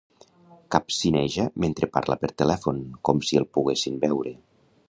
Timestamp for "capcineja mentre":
0.75-1.91